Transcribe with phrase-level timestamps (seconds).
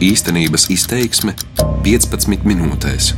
[0.00, 1.34] Īstenības izteiksme
[1.84, 3.10] 15 minūtēs.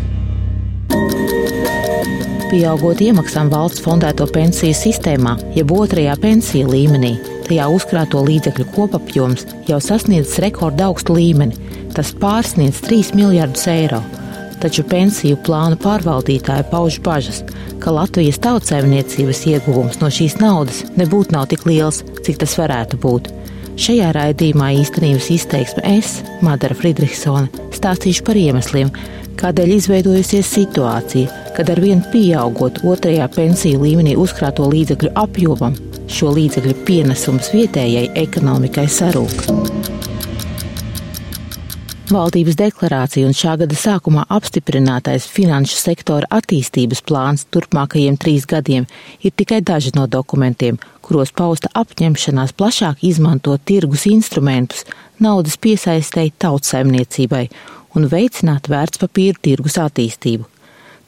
[2.50, 7.12] Pieaugot iemaksām valsts fondēto pensiju sistēmā, jeb otrajā pensiju līmenī,
[7.46, 11.54] tajā uzkrāto līdzekļu kopapjoms jau sasniedz rekorda augstu līmeni.
[11.94, 14.00] Tas pārsniedz 3 miljardus eiro.
[14.58, 17.44] Taču pensiju plānu pārvaldītāji pauž bažas,
[17.78, 23.30] ka Latvijas tautsēmniecības ieguvums no šīs naudas nebūtu nav tik liels, cik tas varētu būt.
[23.82, 26.12] Šajā raidījumā īstenības izteiksme es,
[26.46, 28.92] Madara Friedrichsone, stāstīšu par iemesliem,
[29.40, 35.74] kādēļ izveidojusies situācija, kad ar vien pieaugot otrajā pensiju līmenī uzkrāto līdzekļu apjomam,
[36.06, 39.81] šo līdzekļu pienesums vietējai ekonomikai sarūk.
[42.12, 48.84] Valdības deklarācija un šā gada sākumā apstiprinātais finanšu sektora attīstības plāns turpmākajiem trīs gadiem
[49.24, 54.84] ir tikai daži no dokumentiem, kuros pausta apņemšanās plašāk izmantot tirgus instrumentus
[55.24, 57.46] naudas piesaistēji tautsaimniecībai
[57.96, 60.44] un veicināt vērtspapīru tirgus attīstību.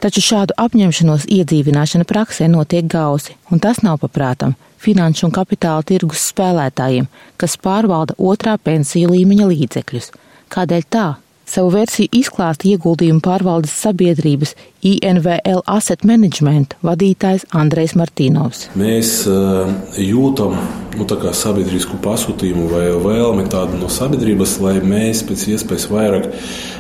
[0.00, 6.30] Taču šādu apņemšanos iedzīvināšana praksē notiek gausi, un tas nav paprātam finanšu un kapitāla tirgus
[6.33, 10.14] spēlētājiem, kas pārvalda otrā pensiju līmeņa līdzekļus–
[10.55, 11.06] Kādēļ tā?
[11.50, 14.55] Savu versiju izklāsta ieguldījumu pārvaldes sabiedrības
[14.86, 18.62] INVL Asset Management vadītājs Andrejs Martīnovs.
[18.78, 19.69] Mēs uh,
[20.00, 20.55] jūtam
[20.96, 26.30] nu, sabiedrisku pasūtījumu vai vēlmi tādu no sabiedrības, lai mēs pēc iespējas vairāk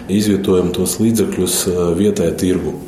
[0.08, 2.78] izvietojam tos līdzekļus uh, vietējā tirgu.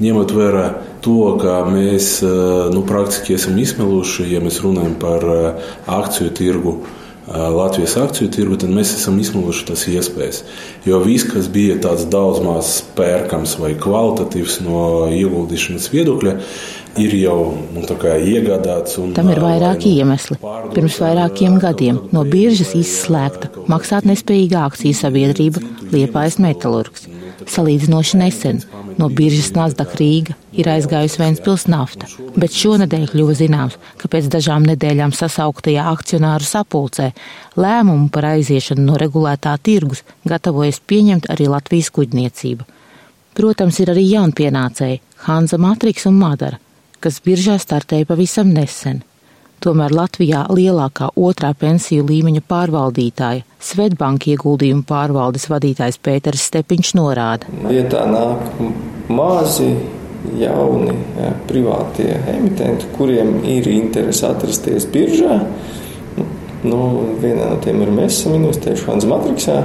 [0.00, 0.64] Ņemot vērā
[1.04, 5.28] to, ka mēs uh, nu, praktiski esam izsmeluši, ja mēs runājam par
[6.00, 6.78] akciju tirgu,
[7.30, 10.40] Latvijas akciju tirgu, tad mēs esam izsmeluši tās iespējas.
[10.88, 14.80] Jo viss, kas bija tāds daudz maz pērkams vai kvalitatīvs no
[15.14, 16.34] ieguldīšanas viedokļa,
[16.98, 17.38] ir jau
[17.74, 18.98] nu, iegādāts.
[18.98, 20.40] Un, Tam ir vairāki iemesli.
[20.74, 27.06] Pirms vairākiem gadiem no biržas izslēgta maksātnespējīga akciju sabiedrība Liepājas metalurgs.
[27.50, 28.64] Salīdzinoši nesen
[29.00, 34.66] no biržas Nasdaq Rīga ir aizgājusi Vēnspils nafta, bet šonadēļ kļuva zināms, ka pēc dažām
[34.68, 37.10] nedēļām sasauktajā akcionāru sapulcē
[37.60, 42.66] lēmumu par aiziešanu no regulētā tirgus gatavojas pieņemt arī Latvijas kuģniecība.
[43.36, 46.58] Protams, ir arī jaunpienācēji Hanza Matriks un Madara,
[47.00, 49.04] kas biržā startēja pavisam nesen.
[49.60, 57.50] Tomēr Latvijā lielākā otrā pensiju līmeņa pārvaldītāja, Svetbanka ieguldījumu pārvaldes vadītājs Pēters Stepiņš norāda.
[57.68, 58.46] Vietā nāk
[59.12, 59.68] mazi,
[60.40, 65.42] jauni jā, privātie emitenti, kuriem ir interese atrasties biržā.
[66.64, 66.80] Nu,
[67.20, 69.60] vienā no tiem ir mēs esam investējuši Hans Matriksā.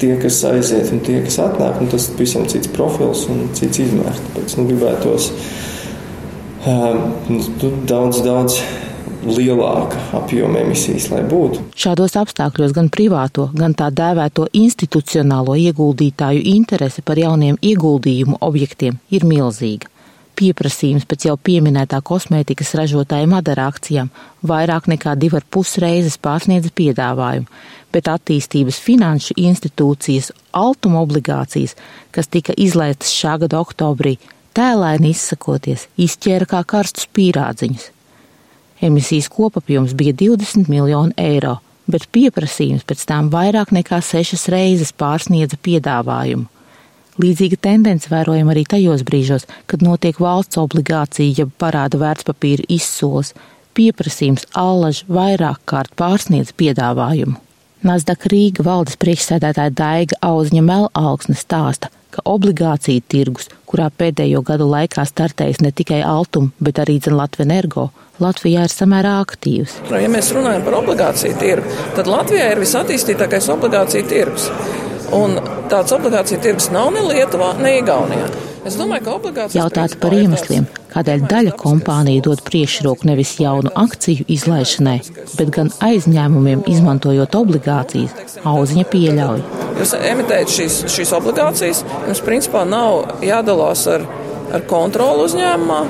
[0.00, 3.84] Tie, kas aiziet un tie, kas atnāk, nu, tas ir pavisam cits profils un cits
[3.84, 4.24] izmērs.
[4.30, 5.34] Tāpēc nu, gribētos
[6.64, 8.60] daudz, daudz
[9.24, 11.66] lielāka apjoma emisijas, lai būtu.
[11.76, 19.26] Šādos apstākļos gan privāto, gan tā dēvēto institucionālo ieguldītāju interese par jauniem ieguldījumu objektiem ir
[19.28, 19.90] milzīga.
[20.40, 24.08] Pieprasījums pēc jau pieminētā kosmētikas ražotāja Madara akcijām
[24.46, 27.44] vairāk nekā divar pusreizes pārsniedza piedāvājumu,
[27.92, 31.76] bet attīstības finanšu institūcijas altuma obligācijas,
[32.14, 34.16] kas tika izlaistas šā gada oktobrī,
[34.56, 37.90] tēlēni izsakoties, izķēra kā karstus pīrādziņus.
[38.80, 41.58] Emisijas kopapjoms bija 20 miljoni eiro,
[41.90, 46.48] bet pieprasījums pēc tām vairāk nekā sešas reizes pārsniedza piedāvājumu.
[47.20, 53.34] Līdzīga tendence vērojama arī tajos brīžos, kad notiek valsts obligācija, jeb parāda vērtspapīra izsoles,
[53.76, 57.36] pieprasījums allaž vairāk kārt pārsniedz piedāvājumu.
[57.80, 65.06] Nasdaq Rīga valdes priekšsēdētāja Daiga Auziņa Melalksne stāsta, ka obligācija tirgus, kurā pēdējo gadu laikā
[65.08, 67.86] startējis ne tikai Altum, bet arī Latvijas energo,
[68.20, 69.78] Latvijā ir samērā aktīvs.
[69.96, 74.50] Ja mēs runājam par obligāciju tirgu, tad Latvijā ir visattīstītākais obligāciju tirgus.
[75.16, 75.40] Un
[75.72, 78.28] tāds obligāciju tirgus nav ne Lietuvā, ne Igaunijā.
[78.68, 79.56] Es domāju, ka obligācijas.
[79.56, 84.98] Jautāt par iemesliem, kādēļ daļa kompānija dod priekšroku nevis jaunu akciju izlaišanai,
[85.38, 89.44] bet gan aizņēmumiem izmantojot obligācijas, auziņa pieļauj.
[89.80, 94.04] Jūs emitējat šīs, šīs obligācijas, jums principā nav jādalās ar,
[94.52, 95.82] ar kontroli uzņēmumā.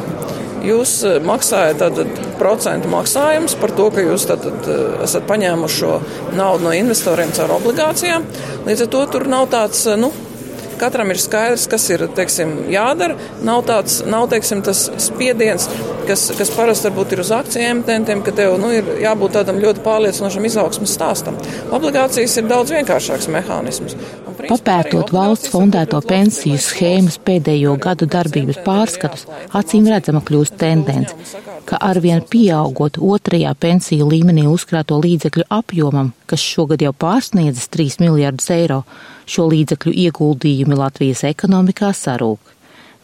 [0.60, 5.94] Jūs eh, maksājat tātad, procentu maksājumus par to, ka jūs tātad, eh, esat paņēmuši šo
[6.36, 8.26] naudu no investoriem caur obligācijām.
[8.66, 10.12] Līdz ar to tur nav tāds, eh, nu,
[10.80, 13.16] katram ir skaidrs, kas ir teiksim, jādara.
[13.46, 15.68] Nav tāds, nav teiksim, tas spiediens,
[16.08, 19.84] kas, kas parasti varbūt ir uz akciju emitentiem, ka tev nu, ir jābūt tādam ļoti
[19.86, 21.38] pārliecinošam izaugsmas stāstam.
[21.76, 23.96] Obligācijas ir daudz vienkāršāks mehānisms.
[24.40, 31.16] Papētot valsts fondēto pensiju schēmas pēdējo gadu darbības pārskatus, acīm redzama kļūst tendence,
[31.68, 38.50] ka arvien pieaugot otrajā pensiju līmenī uzkrāto līdzekļu apjomam, kas šogad jau pārsniedzis 3 miljardus
[38.54, 38.82] eiro,
[39.26, 42.54] šo līdzekļu ieguldījumi Latvijas ekonomikā sarūk.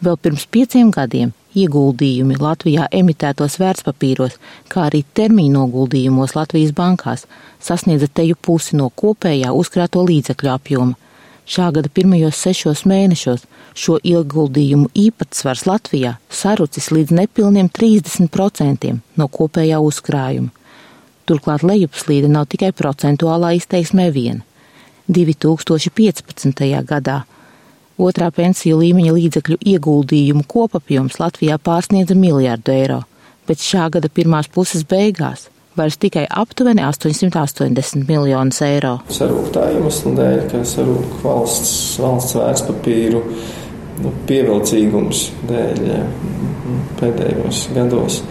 [0.03, 4.37] Vēl pirms pieciem gadiem ieguldījumi Latvijā emitētos vērtspapīros,
[4.69, 7.25] kā arī termīnoguldījumos Latvijas bankās
[7.63, 11.06] sasniedza teju pusi no kopējā uzkrāto līdzekļu apjoma.
[11.47, 13.45] Šā gada pirmajos sešos mēnešos
[13.77, 20.51] šo ieguldījumu īpatsvars Latvijā sarucis līdz nepilniem 30% no kopējā uzkrājuma.
[21.27, 24.43] Turklāt lejupslīde nav tikai procentuālā izteiksmē viena.
[25.07, 26.67] 2015.
[26.91, 27.21] gadā
[27.97, 32.99] Otrā pensiju līmeņa līdzekļu ieguldījumu kopapjoms Latvijā pārsniedza miljardu eiro,
[33.47, 38.97] bet šā gada pirmās puses beigās vairs tikai aptuveni 880 miljonus eiro.
[39.13, 41.71] Sarūk tā iemesla dēļ, ka sarūk valsts,
[42.01, 43.23] valsts vērtspapīru
[44.03, 45.87] nu, pievilcīgums dēļ
[46.99, 48.21] pēdējos gados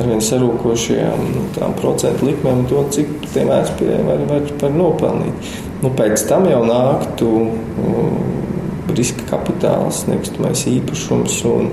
[0.00, 1.46] arvien sarūkošajām nu,
[1.80, 5.50] procentu likmēm to, cik tiem vērtspapīriem var, var, var nopelnīt.
[5.82, 7.30] Nu, pēc tam jau nāktu
[8.96, 11.70] riska kapitāls, nekustamais īpašums un,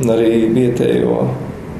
[0.00, 1.16] un arī vietējo,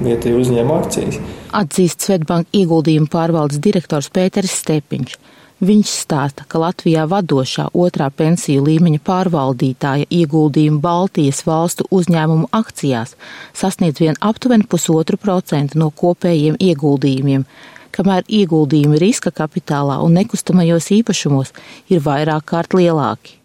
[0.04, 1.20] vietējo uzņēmumu akcijas.
[1.56, 5.18] Atzīst Svetbanka ieguldījumu pārvaldes direktors Pēteris Stepiņš.
[5.60, 13.12] Viņš stāsta, ka Latvijā vadošā otrā pensiju līmeņa pārvaldītāja ieguldījumu Baltijas valstu uzņēmumu akcijās
[13.52, 17.44] sasniedz vien aptuveni pusotru procentu no kopējiem ieguldījumiem,
[17.92, 21.52] kamēr ieguldījumi riska kapitālā un nekustamajos īpašumos
[21.92, 23.36] ir vairāk kārt lielāki.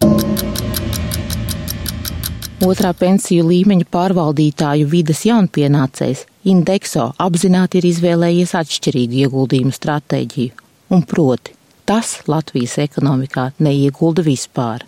[2.64, 11.56] Otrā pensiju līmeņa pārvaldītāju vidas jaunpienācējs Indekso apzināti ir izvēlējies atšķirīgu ieguldījumu stratēģiju, un proti,
[11.88, 14.84] tas Latvijas ekonomikā neiegulda vispār.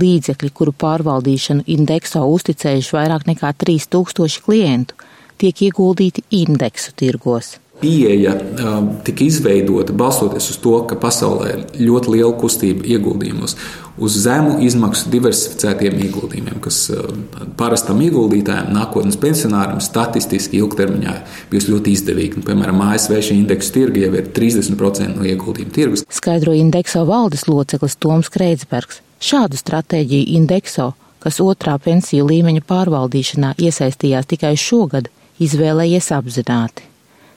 [0.00, 4.96] Līdzekļi, kuru pārvaldīšanu Indekso uzticējuši vairāk nekā 3000 klientu,
[5.36, 12.14] tiek ieguldīti indeksu tirgos pieeja um, tika izveidota balstoties uz to, ka pasaulē ir ļoti
[12.14, 13.56] liela kustība ieguldījumos,
[13.98, 17.22] uz zemu izmaksu diversificētiem ieguldījumiem, kas um,
[17.58, 21.14] parastam ieguldītājam, nākotnes pensionāram statistiski ilgtermiņā
[21.50, 22.40] bijis ļoti izdevīgi.
[22.40, 26.06] Nu, piemēram, ASV šī indeksu tirgi jau ir 30% no ieguldījumu tirgus.
[26.12, 29.02] Skaidro indekso valdes loceklis Toms Kreitsbergs.
[29.22, 30.90] Šādu stratēģiju indekso,
[31.24, 35.08] kas otrā pensiju līmeņa pārvaldīšanā iesaistījās tikai šogad,
[35.42, 36.95] izvēlējies apzināti.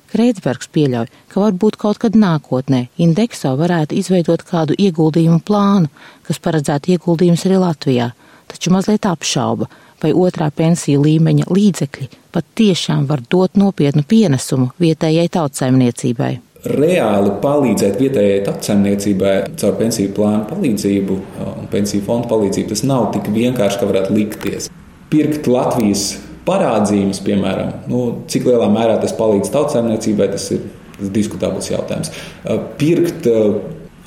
[0.10, 5.92] Kreitsbergs pieļauj, ka varbūt kaut kad nākotnē indeksā varētu izveidot kādu ieguldījumu plānu,
[6.26, 8.10] kas paredzētu ieguldījumus arī Latvijā,
[8.50, 9.70] taču mazliet apšauba,
[10.02, 16.32] vai otrā pensiju līmeņa līdzekļi pat tiešām var dot nopietnu pienesumu vietējai tautsaimniecībai.
[16.70, 21.20] Reāli palīdzēt vietējai tautsaimniecībai caur pensiju plānu palīdzību
[21.54, 24.68] un pensiju fondu palīdzību tas nav tik vienkārši, kā varētu likties.
[25.10, 26.10] Pirkt Latvijas
[26.50, 30.66] parādzīmes, piemēram, nu, cik lielā mērā tas palīdz tautsēmniecībai, tas ir
[31.16, 32.12] diskutabls jautājums.
[32.82, 33.30] Pirkt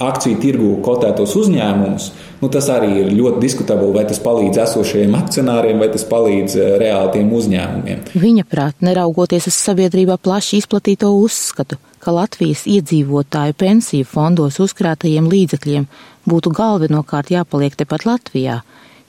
[0.03, 2.09] akciju tirgu kotētos uzņēmumus,
[2.41, 7.13] nu, tas arī ir ļoti diskutabli, vai tas palīdz esošajiem akcionāriem, vai tas palīdz reāli
[7.17, 8.05] tiem uzņēmumiem.
[8.19, 15.87] Viņa prāt, neraugoties uz sabiedrībā plaši izplatīto uzskatu, ka Latvijas iedzīvotāju pensiju fondos uzkrātajiem līdzekļiem
[16.29, 18.63] būtu galvenokārt jāpaliek tepat Latvijā,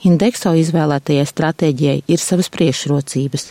[0.04, 3.46] Indekso izvēlētajai stratēģijai ir savas priekšrocības.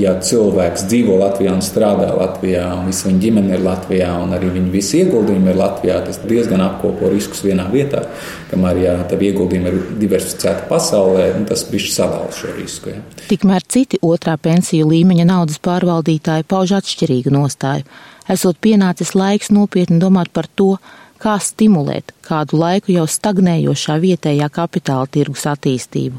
[0.00, 4.48] Ja cilvēks dzīvo Latvijā un strādā Latvijā, un visa viņa ģimene ir Latvijā, un arī
[4.54, 8.06] viņa visi ieguldījumi ir Latvijā, tas diezgan apkopo riskus vienā vietā.
[8.48, 12.94] Kamēr, ja tavi ieguldījumi ir diversificēti pasaulē, tas bišķi sadala šo risku.
[12.94, 13.04] Ja.
[13.28, 17.84] Tikmēr citi otrā pensiju līmeņa naudas pārvaldītāji pauž atšķirīgu nostāju.
[18.30, 20.78] Esot pienācis laiks nopietni domāt par to,
[21.20, 26.18] kā stimulēt kādu laiku jau stagnējošā vietējā kapitāla tirgus attīstību.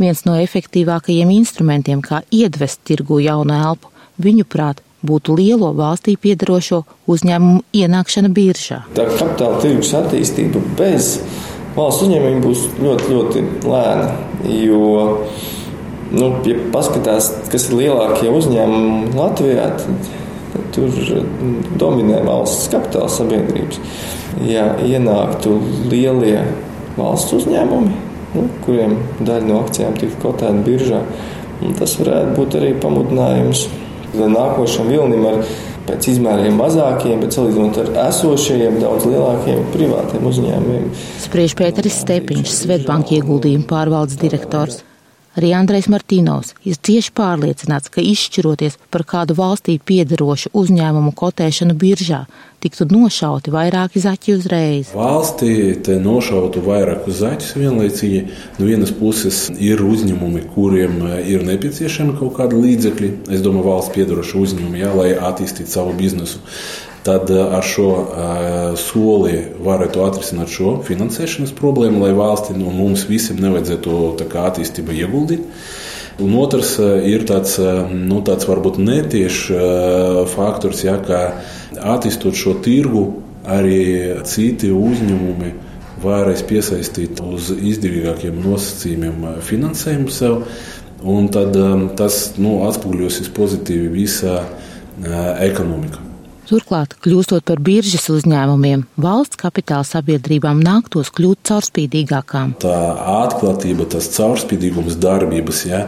[0.00, 7.62] Viens no efektīvākajiem instrumentiem, kā iedvest tirgu jaunu elpu, viņuprāt, būtu lielo valstī piedarošo uzņēmumu
[7.74, 8.82] ienākšana biržā.
[8.96, 11.16] Tā kapitāla tirgus attīstība bez
[11.76, 14.08] valsts uzņēmumiem būs ļoti, ļoti lēna.
[14.52, 14.88] Jo,
[16.14, 20.12] nu, ja paskatās, kas ir lielākie uzņēmumi Latvijā, tad,
[20.74, 20.90] tur
[21.80, 23.80] dominē valsts kapitāla sabiedrības
[24.48, 25.56] ja ienāktu
[25.90, 26.40] lielie
[26.96, 27.92] valsts uzņēmumi,
[28.36, 31.02] nu, kuriem daļa no akcijām tiktu kotēta biržā,
[31.78, 33.66] tas varētu būt arī pamudinājums
[34.12, 35.42] nākošam vilnim ar
[35.86, 40.88] pēc izmēriem mazākiem, bet salīdzinot ar esošajiem, daudz lielākiem privātiem uzņēmumiem.
[41.24, 44.82] Spriež Pēteris Stepiņš, Svetbanka ieguldījumu pārvaldes direktors.
[45.32, 52.26] Arī Andrejs Martīnovs ir cieši pārliecināts, ka izšķiroties par kādu valstī piederošu uzņēmumu kotēšanu biržā,
[52.60, 54.92] tiktu nošauti vairāki zaķi uzreiz.
[54.92, 55.54] Valstī
[55.86, 58.22] te nošautu vairākus zaķus vienlaicīgi.
[58.60, 63.12] No vienas puses ir uzņēmumi, kuriem ir nepieciešami kaut kādi līdzekļi.
[63.32, 66.44] Es domāju, valsts piedarošu uzņēmumu, jā, lai attīstītu savu biznesu
[67.02, 73.06] tad eh, ar šo uh, soli varētu atrisināt šo finansēšanas problēmu, lai valsti no mums
[73.10, 73.96] visiem nevajadzētu
[74.42, 75.46] attīstību ieguldīt.
[76.22, 77.56] Un otrs uh, ir tāds,
[77.90, 79.42] nu, tāds varbūt netiešs
[80.34, 81.22] faktors, ja, ka
[81.94, 83.06] attīstot šo tirgu,
[83.42, 85.50] arī citi uzņēmumi
[86.02, 90.38] varēs piesaistīt uz izdevīgākiem nosacījumiem finansējumu sev.
[91.02, 91.56] Un tad
[91.98, 94.38] tas nu, atspoguļosies pozitīvi visā
[95.42, 96.11] ekonomikā.
[96.52, 102.50] Turklāt, kļūstot par biržas uzņēmumiem, valsts kapitāla sabiedrībām nāktos kļūt caurspīdīgākām.
[102.60, 105.80] Tā atklātība, tas caurspīdīgums darbības, ja,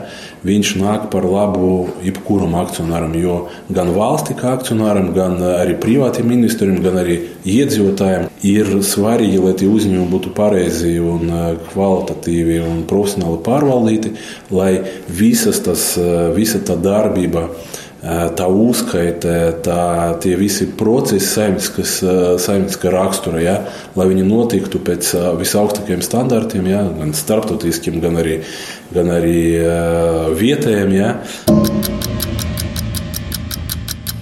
[0.48, 3.36] viņš nāk par labu jebkuram akcionāram, jo
[3.76, 9.68] gan valsti kā akcionāram, gan arī privātiem investoriem, gan arī iedzīvotājiem ir svarīgi, lai tie
[9.68, 14.16] uzņēmumi būtu pareizi un eh, kvalitatīvi un profesionāli pārvaldīti,
[14.56, 14.78] lai
[15.12, 17.50] visas tas, eh, visa tā darbība
[18.36, 19.34] tā uzskaite,
[19.64, 19.80] tā,
[20.20, 21.96] tie visi procesi saimniskas,
[22.44, 23.56] saimniska rakstura, ja,
[23.96, 28.40] lai viņi notiktu pēc visaugstākajiem standartiem, ja, gan starptautiskiem, gan arī,
[28.92, 29.38] gan arī
[30.36, 30.92] vietējiem.
[30.98, 31.14] Ja.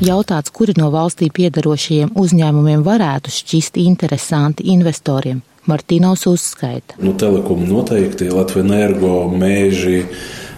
[0.02, 6.98] Jautāts, kuri no valstī piedarošajiem uzņēmumiem varētu šķist interesanti investoriem, Martīnaus uzskaita.
[7.02, 10.00] Nu, telekomu noteikti, Latvijas energo, mēži,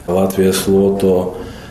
[0.09, 1.17] Latvijas loto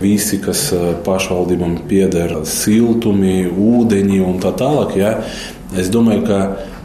[0.03, 4.95] visi, kas eh, pašvaldībam pieder, siltumi, ūdeņi un tā tālāk.
[4.99, 5.15] Ja?
[5.79, 6.39] Es domāju, ka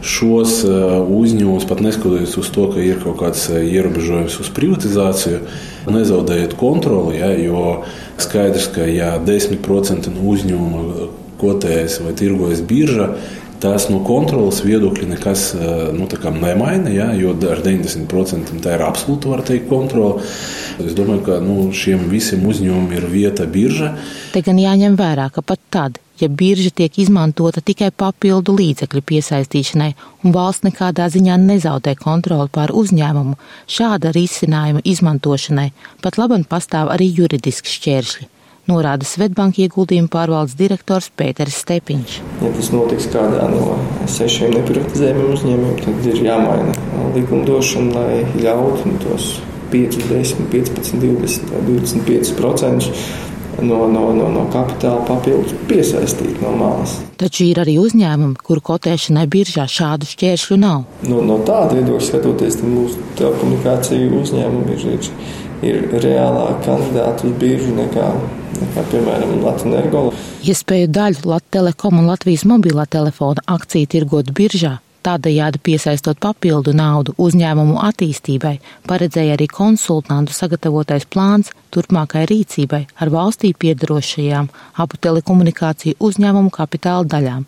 [0.05, 5.43] šos eh, uzņēmumus, pat neskatoties uz to, ka ir kaut kāds eh, ierobežojums uz privatizāciju,
[5.91, 7.19] nezaudējiet kontroli.
[7.19, 7.33] Ja?
[7.35, 7.83] Jo
[8.21, 11.09] skaidrs, ka ja 10% no uzņēmuma
[11.39, 13.13] kotējas vai tirgojas biržā,
[13.59, 15.49] Tas no kontrolas viedokļa nekas
[15.95, 16.07] nu,
[16.39, 20.21] nemaina, ja, jo ar 90% tā ir absolūta, var teikt, kontrola.
[20.79, 23.97] Es domāju, ka nu, šiem visiem uzņēmumiem ir vieta birža.
[24.31, 29.91] Te gan jāņem vērā, ka pat tad, ja birža tiek izmantota tikai papildu līdzekļu piesaistīšanai
[30.23, 33.35] un valsts nekādā ziņā nezaudē kontroli pār uzņēmumu,
[33.67, 35.71] šāda risinājuma izmantošanai
[36.03, 38.29] pat labam pastāv arī juridiski šķēršļi
[38.69, 42.17] norāda Svetbanka ieguldījuma pārvaldes direktors Pēters Stepiņš.
[42.43, 43.77] Ja tas notiks kādā no
[44.09, 49.31] sešiem neprivatizējumiem uzņēmumiem, tad ir jāmaina likumdošana, lai ļautu tos
[49.73, 52.93] 5, 10, 15, 20 vai 25%
[53.61, 56.95] no, no, no, no kapitāla papildus piesaistīt no malas.
[57.19, 60.85] Taču ir arī uzņēmumi, kuru kotēšanai biržā šādu šķēršļu nav.
[61.09, 65.11] No, no tāda viedokļa skatoties, mūsu telekomunikāciju uzņēmumi ir, ir,
[65.65, 68.11] ir reālāk kandidāti uz biržu nekā
[68.73, 70.03] kā piemēram Latvijas energo.
[70.43, 77.15] Iespēju daļu Latvijas telekom un Latvijas mobilā telefona akciju tirgot biržā, tādējādi piesaistot papildu naudu
[77.17, 78.57] uzņēmumu attīstībai,
[78.89, 84.49] paredzēja arī konsultantu sagatavotais plāns turpmākai rīcībai ar valstī piedarošajām
[84.83, 87.47] abu telekomunikāciju uzņēmumu kapitāla daļām.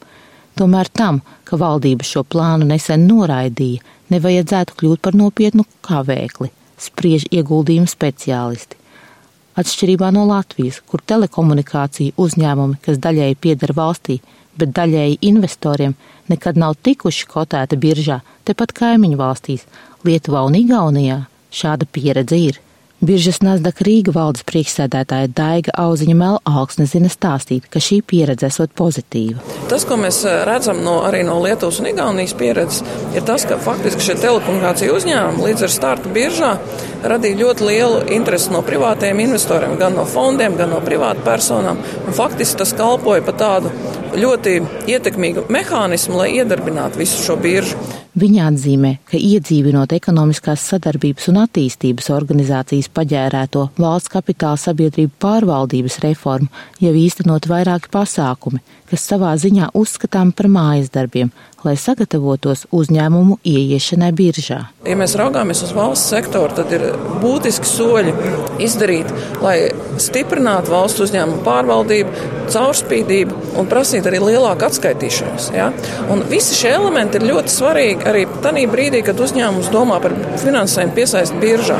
[0.59, 6.51] Tomēr tam, ka valdība šo plānu nesen noraidīja, nevajadzētu kļūt par nopietnu kavēkli,
[6.81, 8.77] spriež ieguldījumu speciālisti.
[9.61, 14.21] Atšķirībā no Latvijas, kur telekomunikāciju uzņēmumi, kas daļēji pieder valstī,
[14.57, 15.95] bet daļēji investoriem,
[16.31, 19.67] nekad nav tikuši kotēti biržā, tepat kaimiņu valstīs,
[20.07, 21.19] Lietuvā un Igaunijā,
[21.53, 22.61] šāda pieredze ir.
[23.01, 29.41] Biržas Nasdaq Rīga valdes priekšsēdētāja Daiga Auziņa Melaugsne zina stāstīt, ka šī pieredze esot pozitīva.
[29.71, 32.83] Tas, ko mēs eh, redzam no, arī no Lietuvas un Igaunijas pieredzes,
[33.17, 36.51] ir tas, ka faktiski šie telekomunikāciju uzņēmumi līdz ar startu biržā
[37.01, 41.81] radīja ļoti lielu interesi no privātajiem investoriem, gan no fondiem, gan no privātu personām.
[42.05, 43.73] Un faktiski tas kalpoja par tādu
[44.13, 44.59] ļoti
[44.93, 47.81] ietekmīgu mehānismu, lai iedarbinātu visu šo biržu.
[48.11, 56.49] Viņa atzīmē, ka iedzīvinot ekonomiskās sadarbības un attīstības organizācijas paģērēto valsts kapitāla sabiedrību pārvaldības reformu,
[56.83, 58.59] jau īstenot vairāki pasākumi,
[58.91, 61.31] kas savā ziņā uzskatām par mājas darbiem,
[61.65, 64.59] lai sagatavotos uzņēmumu ieiešanai biržā.
[64.87, 66.85] Ja mēs raugāmies uz valsts sektoru, tad ir
[67.21, 68.13] būtiski soļi
[68.65, 69.11] izdarīt,
[69.43, 69.55] lai
[70.01, 75.51] stiprinātu valsts uzņēmumu pārvaldību, caurspīdību un prasīt arī lielāku atskaitīšanos.
[75.55, 75.71] Ja?
[76.11, 80.97] Un visi šie elementi ir ļoti svarīgi arī tajā brīdī, kad uzņēmums domā par finansējumu
[80.97, 81.79] piesaist biržā.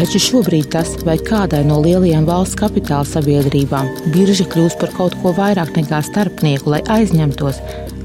[0.00, 5.34] Taču šobrīd tas, vai kādai no lielajām valsts kapitāla sabiedrībām birža kļūs par kaut ko
[5.36, 7.58] vairāk nekā starpnieku, lai aizņemtos,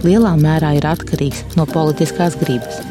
[0.04, 2.82] lielā mērā ir atkarīgs no politiskās gribas.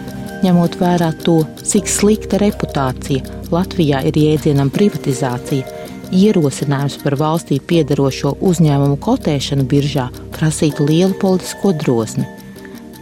[0.40, 5.68] ņemot vērā to, cik slikta reputācija Latvijā ir jēdzienam privatizācija,
[6.08, 12.24] ierosinājums par valstī piedarošo uzņēmumu kotēšanu biržā prasītu lielu politisko drosmi.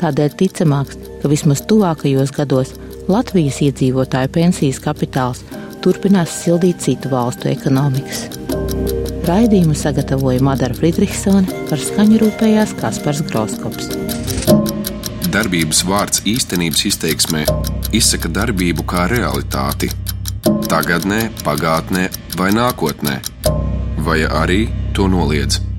[0.03, 2.75] Tādēļ ticamāks, ka vismaz tuvākajos gados
[3.07, 5.47] Latvijas iedzīvotāju pensijas kapitāls
[5.83, 8.29] turpinās sildīt citu valstu ekonomikas.
[9.27, 13.93] Raidījumu sagatavoja Madara Friedrichsone, par skaņu rūpējās Kaspars Groskops.
[15.33, 17.47] Darbības vārds īstenības izteiksmē
[17.97, 19.91] izsaka darbību kā realitāti
[20.73, 22.07] tagadnē, pagātnē
[22.39, 23.19] vai nākotnē,
[24.07, 24.65] vai arī
[24.97, 25.72] to noliedz.